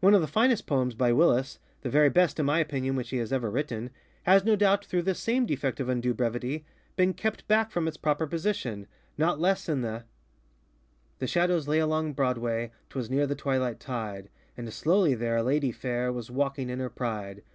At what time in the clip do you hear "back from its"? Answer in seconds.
7.48-7.98